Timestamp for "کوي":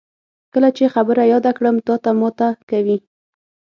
2.69-2.97